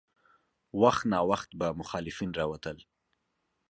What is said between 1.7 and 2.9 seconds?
مخالفین راوتل.